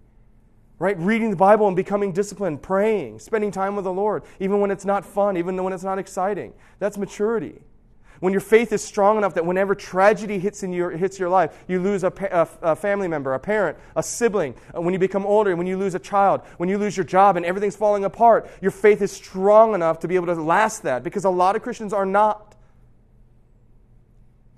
[0.78, 0.96] Right?
[0.98, 4.84] Reading the Bible and becoming disciplined, praying, spending time with the Lord, even when it's
[4.84, 6.52] not fun, even when it's not exciting.
[6.78, 7.62] That's maturity.
[8.22, 11.64] When your faith is strong enough that whenever tragedy hits, in your, hits your life,
[11.66, 15.26] you lose a, a, a family member, a parent, a sibling, uh, when you become
[15.26, 18.48] older, when you lose a child, when you lose your job and everything's falling apart,
[18.60, 21.62] your faith is strong enough to be able to last that because a lot of
[21.62, 22.54] Christians are not.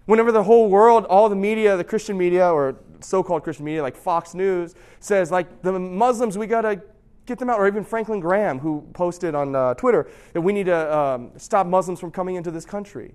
[0.04, 3.80] Whenever the whole world, all the media, the Christian media, or so called Christian media,
[3.80, 6.82] like Fox News, says, like, the Muslims, we got to
[7.24, 7.58] get them out.
[7.58, 11.66] Or even Franklin Graham, who posted on uh, Twitter that we need to um, stop
[11.66, 13.14] Muslims from coming into this country.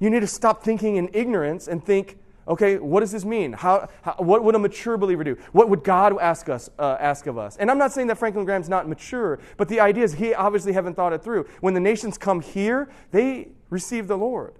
[0.00, 3.52] You need to stop thinking in ignorance and think, okay, what does this mean?
[3.52, 5.36] How, how what would a mature believer do?
[5.52, 7.56] What would God ask us, uh, ask of us?
[7.58, 10.72] And I'm not saying that Franklin Graham's not mature, but the idea is he obviously
[10.72, 11.46] haven't thought it through.
[11.60, 14.54] When the nations come here, they receive the Lord.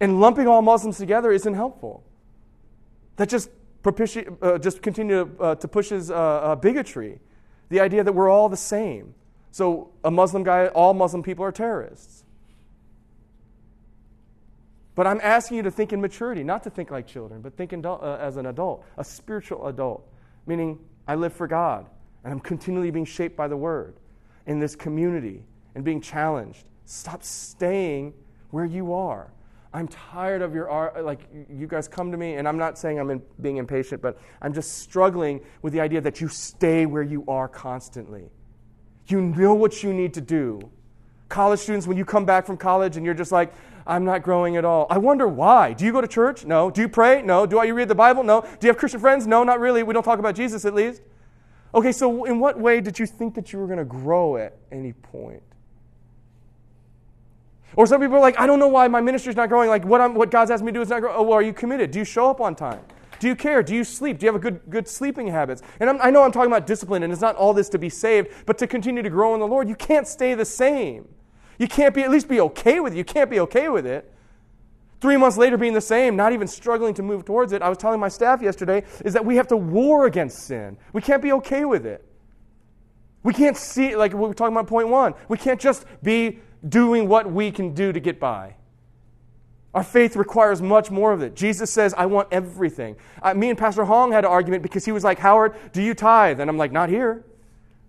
[0.00, 2.04] And lumping all Muslims together isn't helpful.
[3.16, 3.50] That just
[3.82, 7.20] propiti- uh, just continue to, uh, to pushes uh, uh, bigotry.
[7.68, 9.14] The idea that we're all the same.
[9.50, 12.23] So a Muslim guy, all Muslim people are terrorists.
[14.94, 17.72] But I'm asking you to think in maturity, not to think like children, but think
[17.72, 20.08] adult, uh, as an adult, a spiritual adult,
[20.46, 20.78] meaning
[21.08, 21.86] I live for God
[22.22, 23.96] and I'm continually being shaped by the Word
[24.46, 25.42] in this community
[25.74, 26.64] and being challenged.
[26.86, 28.14] Stop staying
[28.50, 29.32] where you are.
[29.72, 33.10] I'm tired of your like you guys come to me and I'm not saying I'm
[33.10, 37.24] in, being impatient, but I'm just struggling with the idea that you stay where you
[37.26, 38.30] are constantly.
[39.08, 40.60] You know what you need to do.
[41.28, 43.52] College students, when you come back from college and you're just like,
[43.86, 44.86] I'm not growing at all.
[44.88, 45.74] I wonder why.
[45.74, 46.44] Do you go to church?
[46.44, 46.70] No.
[46.70, 47.20] Do you pray?
[47.22, 47.44] No.
[47.44, 48.22] Do you read the Bible?
[48.22, 48.40] No.
[48.40, 49.26] Do you have Christian friends?
[49.26, 49.82] No, not really.
[49.82, 51.02] We don't talk about Jesus at least.
[51.74, 54.56] Okay, so in what way did you think that you were going to grow at
[54.70, 55.42] any point?
[57.76, 59.68] Or some people are like, I don't know why my ministry's not growing.
[59.68, 61.16] Like, what, I'm, what God's asked me to do is not growing.
[61.18, 61.90] Oh, well, are you committed?
[61.90, 62.80] Do you show up on time?
[63.18, 63.62] Do you care?
[63.62, 64.18] Do you sleep?
[64.18, 65.62] Do you have a good, good sleeping habits?
[65.80, 67.88] And I'm, i know I'm talking about discipline, and it's not all this to be
[67.88, 69.68] saved, but to continue to grow in the Lord.
[69.68, 71.08] You can't stay the same.
[71.58, 72.96] You can't be at least be okay with it.
[72.96, 74.12] You can't be okay with it.
[75.00, 77.60] Three months later, being the same, not even struggling to move towards it.
[77.62, 80.78] I was telling my staff yesterday is that we have to war against sin.
[80.92, 82.04] We can't be okay with it.
[83.22, 87.08] We can't see, like we were talking about point one, we can't just be doing
[87.08, 88.56] what we can do to get by.
[89.74, 91.34] Our faith requires much more of it.
[91.34, 92.96] Jesus says, I want everything.
[93.34, 96.38] Me and Pastor Hong had an argument because he was like, Howard, do you tithe?
[96.38, 97.24] And I'm like, not here.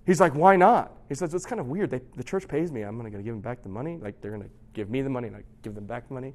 [0.05, 0.91] He's like, why not?
[1.07, 1.91] He says, it's kind of weird.
[1.91, 2.81] They, the church pays me.
[2.81, 3.97] I'm going to give them back the money.
[4.01, 6.33] Like, they're going to give me the money and I give them back the money.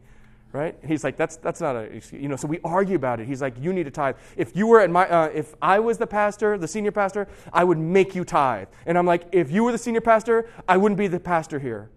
[0.52, 0.76] Right?
[0.85, 3.28] He's like, that's, that's not a, you know, so we argue about it.
[3.28, 4.16] He's like, you need to tithe.
[4.37, 7.62] If you were at my, uh, if I was the pastor, the senior pastor, I
[7.62, 8.66] would make you tithe.
[8.85, 11.88] And I'm like, if you were the senior pastor, I wouldn't be the pastor here.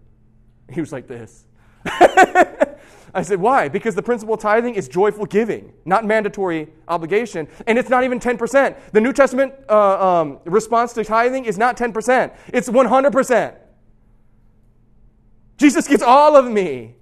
[0.70, 1.46] He was like this.
[3.14, 3.68] I said, why?
[3.68, 7.46] Because the principle of tithing is joyful giving, not mandatory obligation.
[7.66, 8.76] And it's not even 10%.
[8.90, 13.54] The New Testament uh, um, response to tithing is not 10%, it's 100%.
[15.56, 16.96] Jesus gets all of me.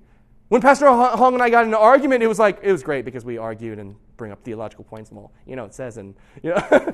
[0.49, 3.07] When Pastor Hong and I got in an argument, it was like, it was great
[3.07, 6.15] because we argued and bring up theological points and all, you know, it says, and,
[6.43, 6.93] you know,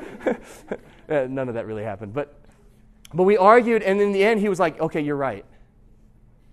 [1.26, 2.14] none of that really happened.
[2.14, 2.40] But,
[3.12, 5.44] but we argued, and in the end, he was like, okay, you're right.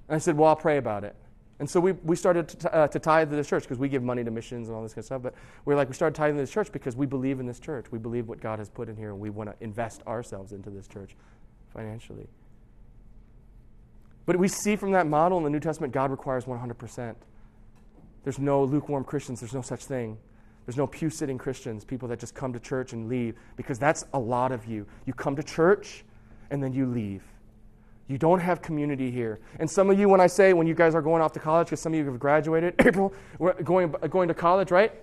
[0.08, 1.16] And I said, well, I'll pray about it.
[1.60, 4.04] And so we, we started to, uh, to tithe to the church because we give
[4.04, 5.22] money to missions and all this kind of stuff.
[5.22, 7.86] But we're like, we started tithing to this church because we believe in this church.
[7.92, 10.70] We believe what God has put in here, and we want to invest ourselves into
[10.70, 11.16] this church
[11.74, 12.28] financially.
[14.26, 17.16] But we see from that model in the New Testament, God requires 100%.
[18.24, 20.18] There's no lukewarm Christians, there's no such thing.
[20.66, 24.04] There's no pew sitting Christians, people that just come to church and leave, because that's
[24.14, 24.88] a lot of you.
[25.06, 26.04] You come to church
[26.50, 27.24] and then you leave.
[28.08, 29.40] You don't have community here.
[29.60, 31.68] And some of you, when I say, when you guys are going off to college,
[31.68, 33.14] because some of you have graduated, April,
[33.64, 34.94] going, uh, going to college, right?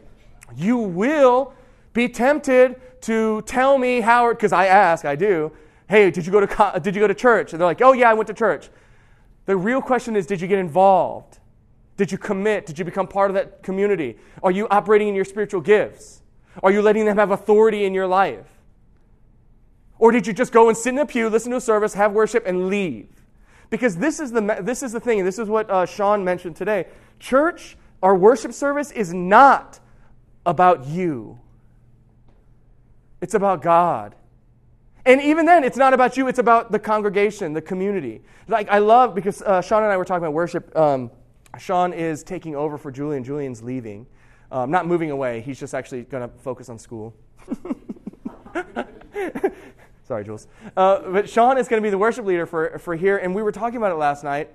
[0.54, 1.54] You will
[1.92, 5.50] be tempted to tell me, Howard, because I ask, I do,
[5.88, 7.52] hey, did you, go to did you go to church?
[7.52, 8.70] And they're like, oh, yeah, I went to church.
[9.46, 11.40] The real question is, did you get involved?
[11.96, 12.66] Did you commit?
[12.66, 14.16] Did you become part of that community?
[14.42, 16.22] Are you operating in your spiritual gifts?
[16.62, 18.46] Are you letting them have authority in your life?
[20.02, 22.10] Or did you just go and sit in a pew, listen to a service, have
[22.10, 23.06] worship, and leave?
[23.70, 26.56] Because this is the, this is the thing, and this is what uh, Sean mentioned
[26.56, 26.86] today.
[27.20, 29.78] Church, our worship service is not
[30.44, 31.38] about you,
[33.20, 34.16] it's about God.
[35.06, 38.22] And even then, it's not about you, it's about the congregation, the community.
[38.48, 40.76] Like, I love, because uh, Sean and I were talking about worship.
[40.76, 41.12] Um,
[41.60, 43.22] Sean is taking over for Julian.
[43.22, 44.08] Julian's leaving.
[44.50, 47.14] Um, not moving away, he's just actually going to focus on school.
[50.04, 50.48] Sorry, Jules.
[50.76, 53.42] Uh, but Sean is going to be the worship leader for, for here, and we
[53.42, 54.50] were talking about it last night.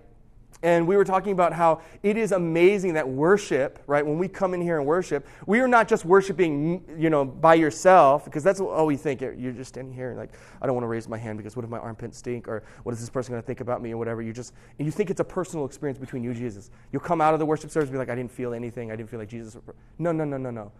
[0.63, 4.55] And we were talking about how it is amazing that worship, right, when we come
[4.55, 8.59] in here and worship, we are not just worshiping, you know, by yourself, because that's
[8.59, 9.21] what all we think.
[9.21, 11.63] You're just standing here and like, I don't want to raise my hand because what
[11.63, 13.97] if my armpits stink, or what is this person going to think about me, or
[13.97, 14.23] whatever.
[14.23, 16.71] You just, and you think it's a personal experience between you and Jesus.
[16.91, 18.91] You'll come out of the worship service and be like, I didn't feel anything.
[18.91, 19.57] I didn't feel like Jesus.
[19.99, 20.71] No, no, no, no, no.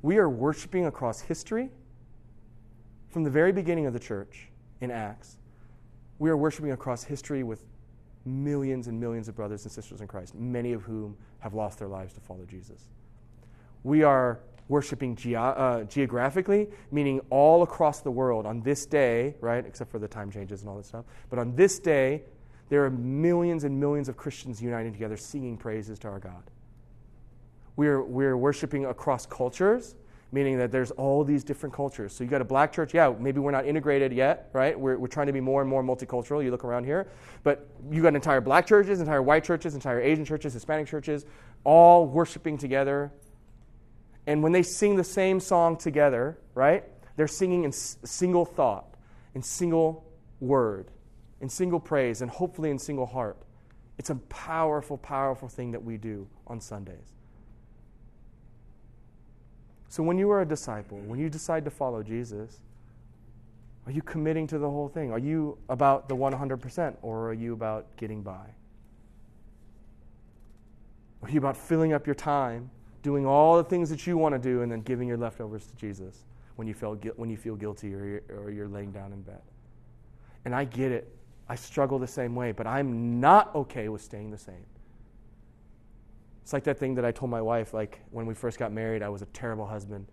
[0.00, 1.68] We are worshiping across history
[3.16, 4.48] from the very beginning of the church
[4.82, 5.38] in Acts,
[6.18, 7.64] we are worshiping across history with
[8.26, 11.88] millions and millions of brothers and sisters in Christ, many of whom have lost their
[11.88, 12.90] lives to follow Jesus.
[13.84, 19.64] We are worshiping ge- uh, geographically, meaning all across the world on this day, right,
[19.64, 21.06] except for the time changes and all that stuff.
[21.30, 22.22] But on this day,
[22.68, 26.50] there are millions and millions of Christians uniting together singing praises to our God.
[27.76, 29.94] We're, we're worshiping across cultures
[30.32, 32.12] meaning that there's all these different cultures.
[32.14, 34.78] So you got a black church, yeah, maybe we're not integrated yet, right?
[34.78, 36.42] We're, we're trying to be more and more multicultural.
[36.42, 37.08] You look around here,
[37.42, 41.24] but you got entire black churches, entire white churches, entire Asian churches, Hispanic churches,
[41.64, 43.12] all worshiping together.
[44.26, 46.84] And when they sing the same song together, right,
[47.16, 48.94] they're singing in s- single thought,
[49.34, 50.04] in single
[50.40, 50.90] word,
[51.40, 53.38] in single praise, and hopefully in single heart.
[53.98, 57.15] It's a powerful, powerful thing that we do on Sundays.
[59.88, 62.60] So when you are a disciple, when you decide to follow Jesus,
[63.86, 65.12] are you committing to the whole thing?
[65.12, 68.46] Are you about the 100% or are you about getting by?
[71.22, 72.70] Are you about filling up your time,
[73.02, 75.76] doing all the things that you want to do, and then giving your leftovers to
[75.76, 76.24] Jesus
[76.56, 79.40] when you feel, when you feel guilty or you're, or you're laying down in bed?
[80.44, 81.12] And I get it.
[81.48, 84.64] I struggle the same way, but I'm not okay with staying the same.
[86.46, 89.02] It's like that thing that I told my wife, like when we first got married,
[89.02, 90.06] I was a terrible husband.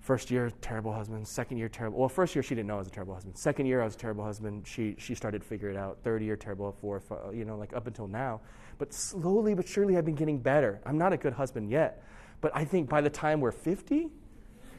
[0.00, 1.28] First year, terrible husband.
[1.28, 1.98] Second year, terrible.
[1.98, 3.36] Well, first year she didn't know I was a terrible husband.
[3.36, 4.66] Second year, I was a terrible husband.
[4.66, 5.98] She she started to figure it out.
[6.02, 6.74] Third year, terrible.
[6.80, 8.40] Fourth, uh, you know, like up until now.
[8.78, 10.80] But slowly but surely, I've been getting better.
[10.86, 12.02] I'm not a good husband yet,
[12.40, 14.08] but I think by the time we're 50,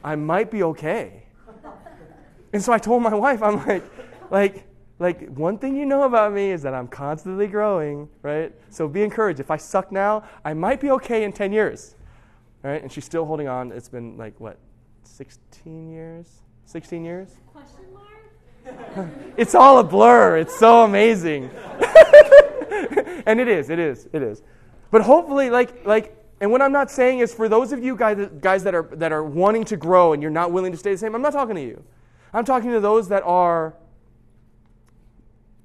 [0.02, 1.26] I might be okay.
[2.52, 3.84] And so I told my wife, I'm like,
[4.32, 4.66] like,
[5.00, 8.52] like one thing you know about me is that I'm constantly growing, right?
[8.68, 9.40] So be encouraged.
[9.40, 11.96] If I suck now, I might be okay in 10 years,
[12.62, 12.82] right?
[12.82, 13.72] And she's still holding on.
[13.72, 14.58] It's been like what,
[15.04, 16.42] 16 years?
[16.66, 17.30] 16 years?
[17.50, 19.08] Question mark?
[19.38, 20.36] it's all a blur.
[20.36, 21.44] It's so amazing.
[23.26, 24.42] and it is, it is, it is.
[24.90, 28.28] But hopefully, like, like, and what I'm not saying is for those of you guys,
[28.42, 30.98] guys that, are, that are wanting to grow and you're not willing to stay the
[30.98, 31.82] same, I'm not talking to you.
[32.34, 33.74] I'm talking to those that are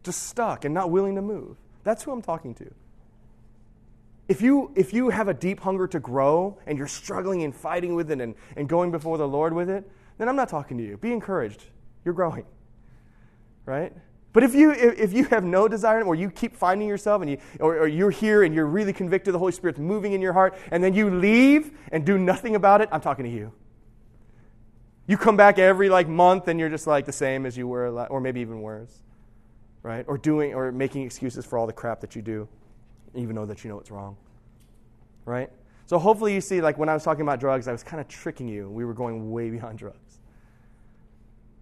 [0.05, 1.57] just stuck and not willing to move.
[1.83, 2.71] That's who I'm talking to.
[4.27, 7.93] If you, if you have a deep hunger to grow and you're struggling and fighting
[7.95, 10.83] with it and, and going before the Lord with it, then I'm not talking to
[10.83, 10.97] you.
[10.97, 11.65] Be encouraged.
[12.03, 12.45] You're growing.
[13.65, 13.93] Right?
[14.33, 17.37] But if you, if you have no desire or you keep finding yourself and you,
[17.59, 20.57] or, or you're here and you're really convicted the Holy Spirit's moving in your heart
[20.71, 23.53] and then you leave and do nothing about it, I'm talking to you.
[25.07, 27.87] You come back every like month and you're just like the same as you were,
[28.07, 29.03] or maybe even worse,
[29.85, 30.03] right?
[30.07, 32.47] Or doing or making excuses for all the crap that you do
[33.15, 34.17] even though that you know it's wrong.
[35.25, 35.49] Right?
[35.85, 38.07] So hopefully you see, like when I was talking about drugs, I was kind of
[38.07, 38.67] tricking you.
[38.69, 40.19] We were going way beyond drugs.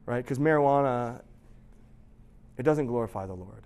[0.05, 0.23] Right?
[0.23, 1.21] Because marijuana,
[2.57, 3.63] it doesn't glorify the Lord.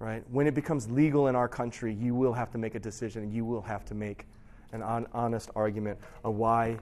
[0.00, 0.22] Right?
[0.30, 3.44] When it becomes legal in our country, you will have to make a decision you
[3.44, 4.26] will have to make
[4.72, 6.76] an on, honest argument of why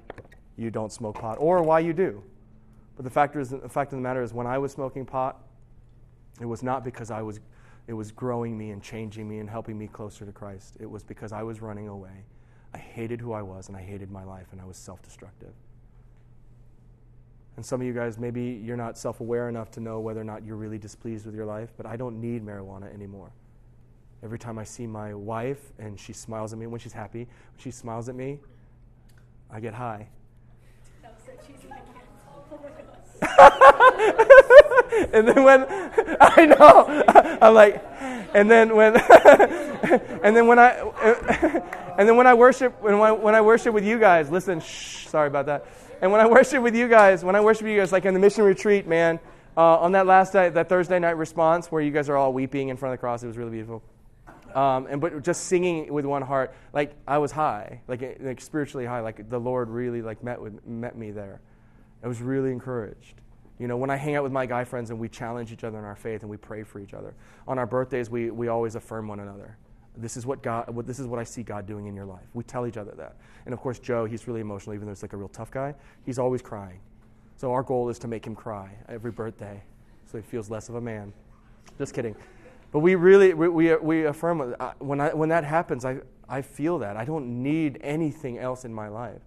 [0.57, 2.22] you don't smoke pot or why you do.
[2.96, 5.45] But the fact, is, the fact of the matter is, when I was smoking pot,
[6.40, 7.40] it was not because I was
[7.87, 10.77] it was growing me and changing me and helping me closer to Christ.
[10.81, 12.25] It was because I was running away.
[12.75, 15.53] I hated who I was and I hated my life and I was self destructive.
[17.57, 20.25] And some of you guys, maybe you're not self aware enough to know whether or
[20.25, 23.31] not you're really displeased with your life, but I don't need marijuana anymore.
[24.22, 27.59] Every time I see my wife and she smiles at me when she's happy, when
[27.59, 28.40] she smiles at me,
[29.51, 30.09] I get high.
[35.12, 35.66] and then when
[36.20, 37.85] I know, I'm like,
[38.35, 38.96] and then when,
[40.22, 40.81] and then when I,
[41.98, 45.07] and then when I worship, when I, when I worship with you guys, listen, shh,
[45.07, 45.66] sorry about that.
[46.02, 48.14] And when I worship with you guys, when I worship with you guys, like in
[48.14, 49.18] the mission retreat, man,
[49.57, 52.68] uh, on that last night, that Thursday night response where you guys are all weeping
[52.68, 53.83] in front of the cross, it was really beautiful.
[54.55, 58.87] Um, and but just singing with one heart, like I was high, like, like spiritually
[58.87, 61.40] high, like the Lord really like met with met me there.
[62.07, 63.21] I was really encouraged.
[63.59, 65.77] You know, when I hang out with my guy friends and we challenge each other
[65.77, 67.14] in our faith and we pray for each other.
[67.49, 69.57] On our birthdays, we, we always affirm one another.
[69.97, 72.23] This is what God, what, this is what I see God doing in your life.
[72.33, 73.16] We tell each other that.
[73.45, 75.75] And of course, Joe, he's really emotional, even though he's like a real tough guy.
[76.05, 76.79] He's always crying.
[77.38, 79.61] So our goal is to make him cry every birthday,
[80.05, 81.12] so he feels less of a man.
[81.77, 82.14] Just kidding.
[82.71, 86.40] But we really, we, we, we affirm, uh, when, I, when that happens, I, I
[86.40, 86.97] feel that.
[86.97, 89.23] I don't need anything else in my life.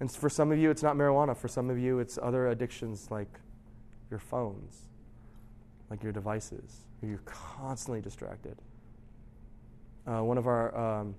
[0.00, 1.36] And for some of you, it's not marijuana.
[1.36, 3.28] For some of you, it's other addictions like
[4.10, 4.88] your phones,
[5.90, 6.86] like your devices.
[7.02, 8.56] You're constantly distracted.
[10.06, 11.14] Uh, one of our um,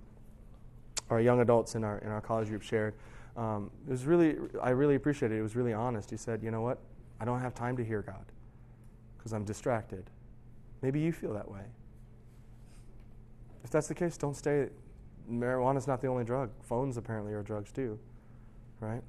[1.09, 2.95] our young adults in our in our college group shared.
[3.37, 5.39] Um, it was really I really appreciated it.
[5.39, 6.09] It was really honest.
[6.09, 6.79] He said, "You know what?
[7.19, 8.25] I don't have time to hear God
[9.17, 10.09] because I'm distracted."
[10.81, 11.63] Maybe you feel that way.
[13.63, 14.67] If that's the case, don't stay.
[15.31, 16.51] Marijuana is not the only drug.
[16.61, 17.97] Phones apparently are drugs too
[18.85, 19.03] right?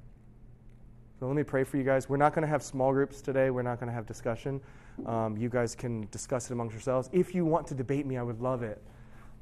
[1.19, 2.07] So let me pray for you guys.
[2.07, 3.49] We're not going to have small groups today.
[3.49, 4.61] We're not going to have discussion.
[5.05, 7.09] Um, you guys can discuss it amongst yourselves.
[7.11, 8.81] If you want to debate me, I would love it.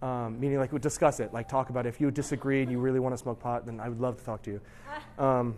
[0.01, 1.89] Um, meaning, like, we discuss it, like, talk about it.
[1.89, 4.23] If you disagree and you really want to smoke pot, then I would love to
[4.23, 4.61] talk to you.
[5.17, 5.55] Um,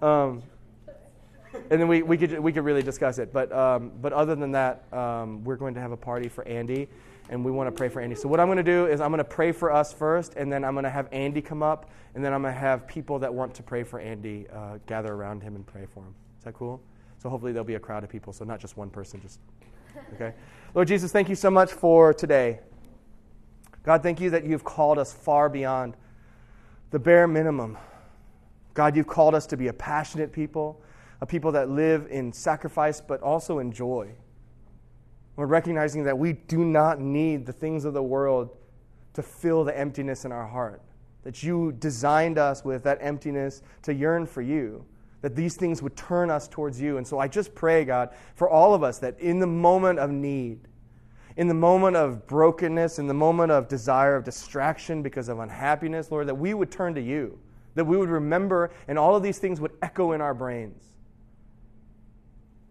[0.02, 0.42] um,
[1.70, 3.32] and then we, we, could, we could really discuss it.
[3.32, 6.88] But, um, but other than that, um, we're going to have a party for Andy
[7.30, 8.14] and we want to pray for Andy.
[8.14, 10.52] So, what I'm going to do is I'm going to pray for us first, and
[10.52, 13.18] then I'm going to have Andy come up, and then I'm going to have people
[13.20, 16.14] that want to pray for Andy uh, gather around him and pray for him.
[16.38, 16.80] Is that cool?
[17.18, 19.40] So, hopefully, there'll be a crowd of people, so not just one person, just.
[20.14, 20.34] Okay?
[20.74, 22.60] Lord Jesus, thank you so much for today.
[23.84, 25.96] God, thank you that you've called us far beyond
[26.90, 27.76] the bare minimum.
[28.72, 30.82] God, you've called us to be a passionate people,
[31.20, 34.10] a people that live in sacrifice but also in joy.
[35.36, 38.56] We're recognizing that we do not need the things of the world
[39.14, 40.82] to fill the emptiness in our heart.
[41.22, 44.84] That you designed us with that emptiness to yearn for you.
[45.22, 46.98] That these things would turn us towards you.
[46.98, 50.10] And so I just pray, God, for all of us that in the moment of
[50.10, 50.60] need,
[51.36, 56.10] in the moment of brokenness, in the moment of desire, of distraction because of unhappiness,
[56.10, 57.38] Lord, that we would turn to you.
[57.74, 60.80] That we would remember, and all of these things would echo in our brains.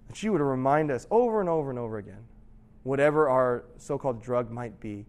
[0.08, 2.24] That you would remind us over and over and over again,
[2.84, 5.06] whatever our so called drug might be,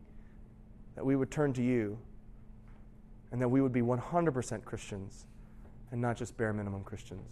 [0.94, 1.98] that we would turn to you
[3.32, 5.26] and that we would be 100% Christians
[5.90, 7.28] and not just bare minimum Christians.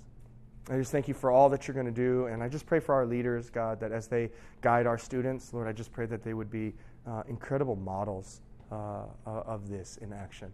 [0.70, 2.26] I just thank you for all that you're going to do.
[2.26, 4.30] And I just pray for our leaders, God, that as they
[4.60, 6.72] guide our students, Lord, I just pray that they would be
[7.06, 8.40] uh, incredible models
[8.70, 10.52] uh, of this in action.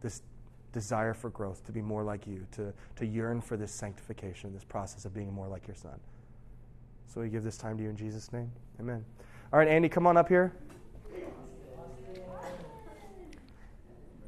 [0.00, 0.22] This
[0.72, 4.64] desire for growth, to be more like you, to, to yearn for this sanctification, this
[4.64, 5.98] process of being more like your son.
[7.08, 8.52] So we give this time to you in Jesus' name.
[8.78, 9.04] Amen.
[9.50, 10.52] All right, Andy, come on up here.